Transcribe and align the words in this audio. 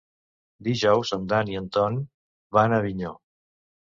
Dijous 0.67 1.11
en 1.17 1.27
Dan 1.33 1.51
i 1.51 1.59
en 1.59 1.69
Ton 1.77 2.01
van 2.59 2.75
a 2.75 2.79
Avinyó. 2.85 3.15